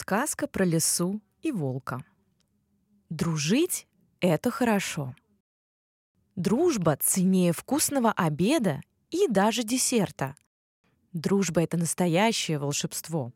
[0.00, 2.02] Сказка про лису и волка.
[3.10, 3.86] Дружить—
[4.20, 5.14] это хорошо.
[6.36, 10.36] Дружба ценнее вкусного обеда и даже десерта.
[11.12, 13.34] Дружба— это настоящее волшебство.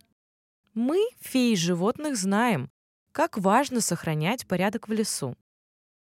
[0.72, 2.70] Мы, феи животных, знаем,
[3.12, 5.36] как важно сохранять порядок в лесу.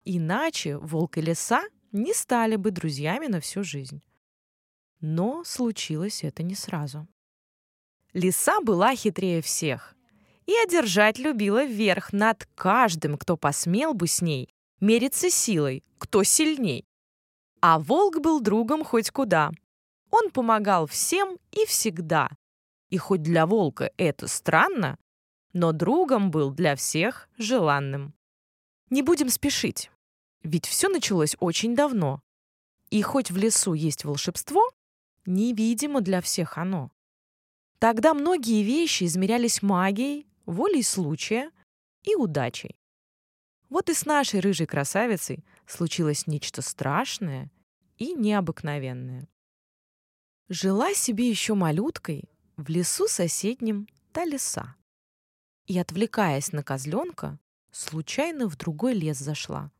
[0.05, 4.03] Иначе волк и лиса не стали бы друзьями на всю жизнь.
[5.01, 7.07] Но случилось это не сразу.
[8.13, 9.95] Лиса была хитрее всех
[10.45, 16.85] и одержать любила верх над каждым, кто посмел бы с ней мериться силой, кто сильней.
[17.61, 19.51] А волк был другом хоть куда.
[20.11, 22.29] Он помогал всем и всегда.
[22.89, 24.97] И хоть для волка это странно,
[25.53, 28.13] но другом был для всех желанным.
[28.89, 29.89] Не будем спешить,
[30.43, 32.21] ведь все началось очень давно.
[32.89, 34.69] И хоть в лесу есть волшебство,
[35.25, 36.91] невидимо для всех оно.
[37.79, 41.51] Тогда многие вещи измерялись магией, волей случая
[42.03, 42.75] и удачей.
[43.69, 47.51] Вот и с нашей рыжей красавицей случилось нечто страшное
[47.97, 49.27] и необыкновенное.
[50.49, 54.75] Жила себе еще малюткой в лесу соседнем та лиса.
[55.65, 57.39] И, отвлекаясь на козленка,
[57.71, 59.71] случайно в другой лес зашла.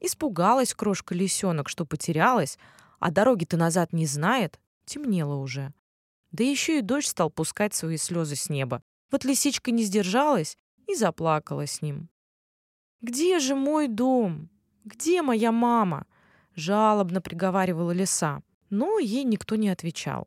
[0.00, 2.58] Испугалась крошка лисенок, что потерялась,
[3.00, 5.74] а дороги-то назад не знает, темнело уже.
[6.30, 10.56] Да еще и дождь стал пускать свои слезы с неба, вот лисичка не сдержалась
[10.86, 12.08] и заплакала с ним.
[13.00, 14.50] «Где же мой дом?
[14.84, 16.06] Где моя мама?»
[16.54, 20.26] Жалобно приговаривала лиса, но ей никто не отвечал.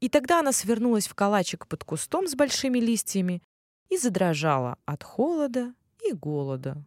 [0.00, 3.42] И тогда она свернулась в калачик под кустом с большими листьями
[3.88, 5.74] и задрожала от холода
[6.08, 6.84] и голода.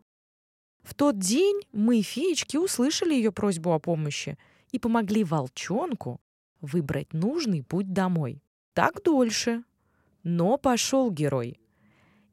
[0.83, 4.37] В тот день мы, феечки, услышали ее просьбу о помощи
[4.71, 6.21] и помогли волчонку
[6.61, 8.41] выбрать нужный путь домой.
[8.73, 9.63] Так дольше,
[10.23, 11.59] но пошел герой.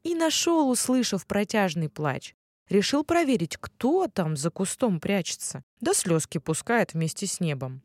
[0.03, 2.35] И нашел, услышав протяжный плач.
[2.69, 5.63] Решил проверить, кто там за кустом прячется.
[5.81, 7.81] Да слезки пускает вместе с небом.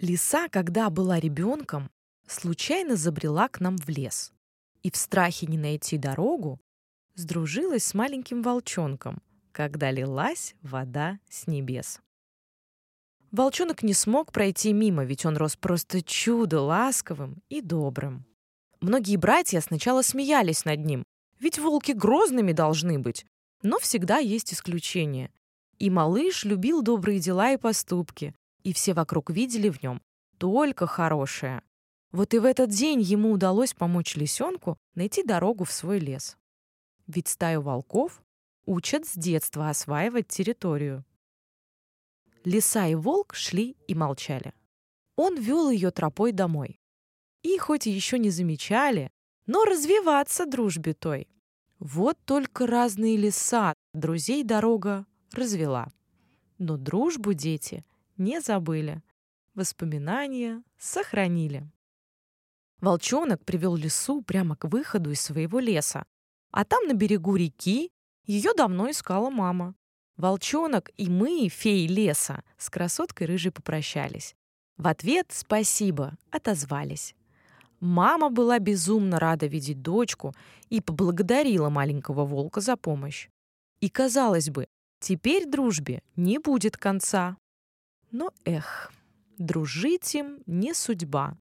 [0.00, 1.90] Лиса, когда была ребенком,
[2.26, 4.32] случайно забрела к нам в лес.
[4.82, 6.60] И в страхе не найти дорогу,
[7.14, 9.22] сдружилась с маленьким волчонком,
[9.52, 12.00] когда лилась вода с небес.
[13.30, 18.26] Волчонок не смог пройти мимо, ведь он рос просто чудо ласковым и добрым.
[18.80, 21.04] Многие братья сначала смеялись над ним,
[21.38, 23.26] ведь волки грозными должны быть.
[23.62, 25.30] Но всегда есть исключения.
[25.78, 30.00] И малыш любил добрые дела и поступки, и все вокруг видели в нем
[30.38, 31.62] только хорошее.
[32.12, 36.36] Вот и в этот день ему удалось помочь лисенку найти дорогу в свой лес.
[37.06, 38.22] Ведь стаю волков
[38.64, 41.04] учат с детства осваивать территорию.
[42.44, 44.54] Лиса и волк шли и молчали.
[45.16, 46.79] Он вел ее тропой домой.
[47.42, 49.10] И хоть еще не замечали,
[49.46, 51.28] но развиваться дружбе той.
[51.78, 55.88] Вот только разные леса друзей дорога развела.
[56.58, 57.84] Но дружбу дети
[58.18, 59.02] не забыли.
[59.54, 61.70] Воспоминания сохранили.
[62.80, 66.04] Волчонок привел лису прямо к выходу из своего леса.
[66.50, 67.90] А там на берегу реки
[68.26, 69.74] ее давно искала мама.
[70.16, 74.34] Волчонок и мы, феи леса, с красоткой рыжей попрощались.
[74.76, 77.14] В ответ «спасибо» отозвались.
[77.80, 80.34] Мама была безумно рада видеть дочку
[80.68, 83.28] и поблагодарила маленького волка за помощь.
[83.80, 84.68] И, казалось бы,
[85.00, 87.38] теперь дружбе не будет конца.
[88.10, 88.92] Но эх,
[89.38, 91.38] дружить им не судьба.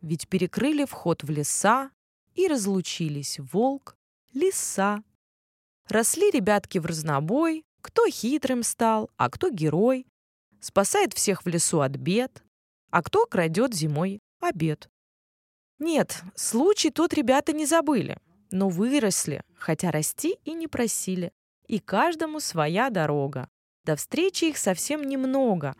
[0.00, 1.92] Ведь перекрыли вход в леса
[2.34, 3.96] и разлучились волк,
[4.34, 5.04] лиса.
[5.88, 10.06] Росли ребятки в разнобой, кто хитрым стал, а кто герой.
[10.60, 12.42] Спасает всех в лесу от бед,
[12.90, 14.88] а кто крадет зимой обед.
[15.84, 18.16] Нет, случай тут ребята не забыли,
[18.52, 21.32] но выросли, хотя расти и не просили.
[21.66, 23.48] И каждому своя дорога.
[23.84, 25.74] До встречи их совсем немного.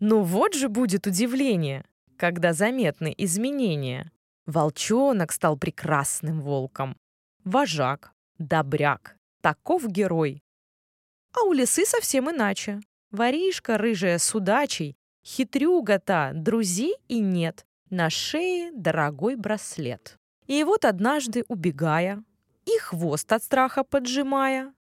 [0.00, 1.84] Но вот же будет удивление,
[2.16, 4.10] когда заметны изменения.
[4.46, 6.96] Волчонок стал прекрасным волком.
[7.44, 10.42] Вожак, добряк, таков герой.
[11.34, 12.80] А у лисы совсем иначе.
[13.10, 20.18] Воришка рыжая с удачей, хитрюга-то, друзей и нет на шее дорогой браслет.
[20.46, 22.22] И вот однажды, убегая
[22.66, 24.74] и хвост от страха поджимая,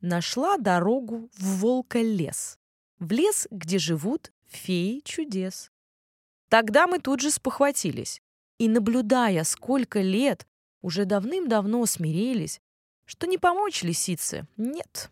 [0.00, 2.58] нашла дорогу в волка лес,
[2.98, 5.70] в лес, где живут феи чудес.
[6.48, 8.20] Тогда мы тут же спохватились
[8.58, 10.46] и, наблюдая, сколько лет,
[10.82, 12.60] уже давным-давно смирились,
[13.04, 15.10] что не помочь лисице, нет.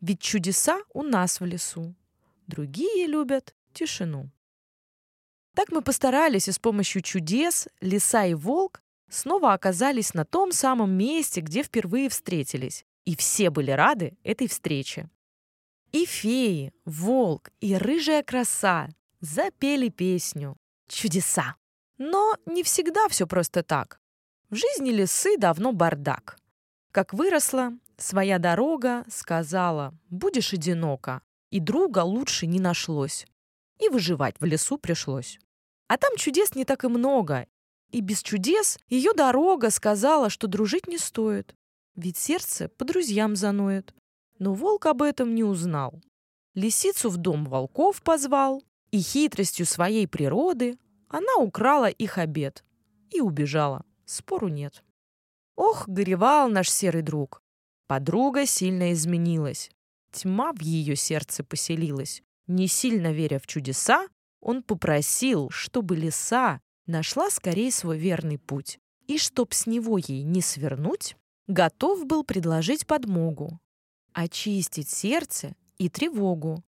[0.00, 1.94] Ведь чудеса у нас в лесу.
[2.46, 4.30] Другие любят тишину.
[5.54, 10.92] Так мы постарались, и с помощью чудес лиса и волк снова оказались на том самом
[10.92, 15.10] месте, где впервые встретились, и все были рады этой встрече.
[15.92, 18.88] И феи, волк и рыжая краса
[19.20, 20.56] запели песню
[20.88, 21.56] «Чудеса».
[21.98, 24.00] Но не всегда все просто так.
[24.48, 26.38] В жизни лисы давно бардак.
[26.92, 33.26] Как выросла, своя дорога сказала «Будешь одиноко», и друга лучше не нашлось.
[33.80, 35.38] И выживать в лесу пришлось.
[35.88, 37.46] А там чудес не так и много,
[37.90, 41.54] и без чудес ее дорога сказала, что дружить не стоит,
[41.96, 43.94] ведь сердце по друзьям заноет.
[44.38, 46.00] Но волк об этом не узнал.
[46.54, 50.78] Лисицу в дом волков позвал, и хитростью своей природы
[51.08, 52.64] она украла их обед
[53.10, 53.84] и убежала.
[54.04, 54.82] Спору нет.
[55.56, 57.42] Ох, горевал наш серый друг.
[57.86, 59.70] Подруга сильно изменилась.
[60.12, 62.22] Тьма в ее сердце поселилась.
[62.50, 64.08] Не сильно веря в чудеса,
[64.40, 68.80] он попросил, чтобы лиса нашла скорее свой верный путь.
[69.06, 71.16] И чтоб с него ей не свернуть,
[71.46, 73.60] готов был предложить подмогу,
[74.14, 76.64] очистить сердце и тревогу.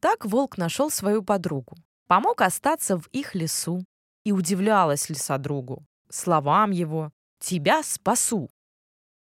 [0.00, 1.76] Так волк нашел свою подругу,
[2.06, 3.84] помог остаться в их лесу.
[4.24, 8.48] И удивлялась лиса другу, словам его «Тебя спасу».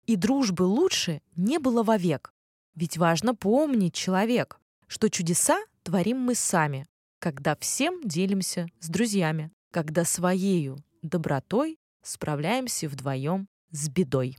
[0.05, 2.31] И дружбы лучше не было вовек,
[2.73, 6.87] ведь важно помнить, человек, что чудеса творим мы сами,
[7.19, 14.37] когда всем делимся с друзьями когда своею добротой справляемся вдвоем с бедой.